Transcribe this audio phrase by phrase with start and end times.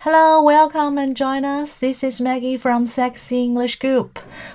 [0.00, 1.80] Hello, welcome and join us.
[1.80, 4.10] This is Maggie from Sexy English Group.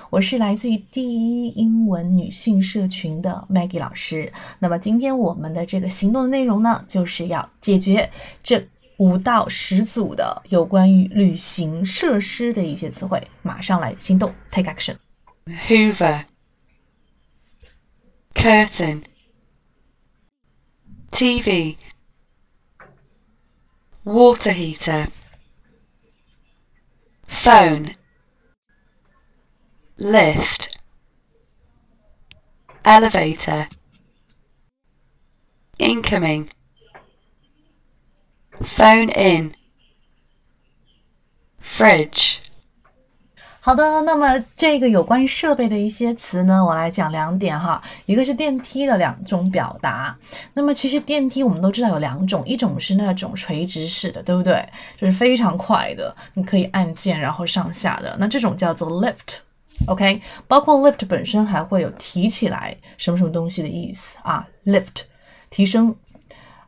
[0.08, 4.32] 我是来自于第一英文女性社群的 Maggie 老师。
[4.60, 8.10] 那么今天我们的这个行动的内容呢，就是要解决
[8.42, 8.66] 这
[8.96, 13.22] 五到十组的有关于旅行设施的一些词汇。
[13.42, 14.96] 马上来行动，take action。
[15.68, 16.24] Hoover,
[18.34, 19.02] curtain,
[21.10, 21.76] TV,
[24.04, 25.08] water heater,
[27.43, 27.95] phone,
[29.97, 30.67] lift,
[32.83, 33.67] elevator,
[35.79, 36.49] incoming,
[38.75, 39.55] phone in,
[41.77, 42.26] fridge.
[43.67, 47.83] 好的，那么这个有关设备的一些词呢，我来讲两点哈。
[48.05, 50.17] 一个是电梯的两种表达。
[50.53, 54.65] 那么其实电梯我们都知道有两种，一种是那种垂直式的，对不对？
[54.97, 59.39] 就是非常快的，你可以按键然后上下的，那这种叫做 lift。
[59.87, 65.01] OK，包括 lift 本身还会有提起来什么什么东西的意思啊，lift
[65.49, 65.93] 提升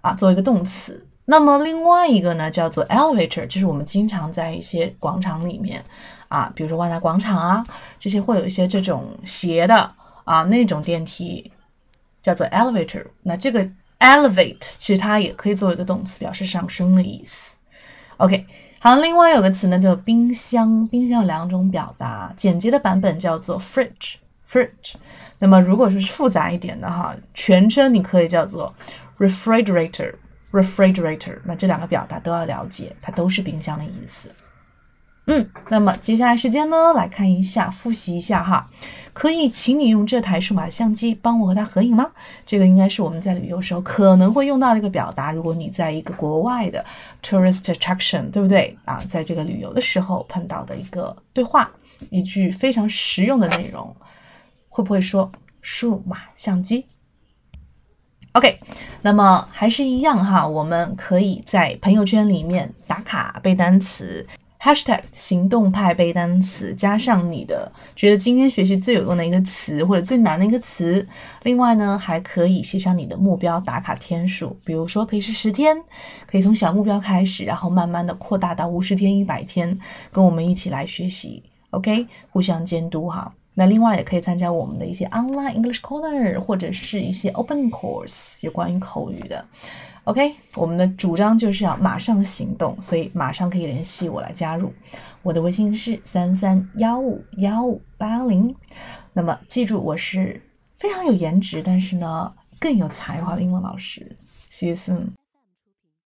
[0.01, 1.01] 啊，作为一个动词。
[1.23, 5.81] 那么另外一个呢，叫做 elevator，就是我们经常在一些广场里面
[6.29, 7.63] 啊，比如说万达广场啊，
[7.99, 9.91] 这些会有一些这种斜的
[10.23, 11.51] 啊那种电梯，
[12.21, 13.05] 叫做 elevator。
[13.23, 17.57] 那这个 elevate 其实它也可以作为一个动词，表示上升的意思。
[18.17, 18.45] OK，
[18.79, 24.93] 好，另外有个词呢叫冰箱，冰箱有两种表达，简洁的版本叫做 fridge，fridge。
[25.39, 28.73] 那么如果说是复杂一点的哈，全称你可以叫做
[29.17, 30.13] refrigerator。
[30.51, 34.31] refrigerator，那这两个表达都要了解，它都是冰箱的意思。
[35.31, 38.65] 嗯，那么接下来时间呢，来看一下，复习一下哈。
[39.13, 42.09] 可以请你用这台数码相机帮我和它合影吗？
[42.47, 45.31] 这个应该是我们在旅游时候可能会用到的一个表达。
[45.31, 46.83] 如果你在一个国外的
[47.21, 48.99] tourist attraction，对不对啊？
[49.07, 51.69] 在这个旅游的时候碰到的一个对话，
[52.09, 53.95] 一句非常实用的内容，
[54.67, 56.83] 会不会说数码相机
[58.31, 58.57] ？OK，
[59.03, 64.25] 那么还是一样哈，我们可以在朋友圈里面打卡背单词
[64.61, 71.05] ，#hashtag 行动派背单词，加上你的觉得今天学习最有用的一个词或者最难的一个词。
[71.43, 75.75] 另外呢，还可以写上你的目标打卡天数，比如说可以是十天，
[76.27, 79.77] 可以从小目标开始，然后慢慢的扩大到五十天、一百天，
[80.11, 81.41] 跟我们一起来学习。
[81.71, 83.33] OK，互相监督哈。
[83.59, 89.45] 那另外也可以参加我们的一些 online English corner 或者是一些 open course 有关于口语的。
[90.05, 94.71] OK，我们的主张就是要马上行动，所以马上可以联系我来加入。
[95.21, 98.55] 我的微信是三三幺五幺五八零。
[99.11, 100.41] 那么记住，我是
[100.77, 102.31] 非常有颜值，但是呢
[102.61, 104.15] 更有才华的英文老师。
[104.53, 105.18] See you soon.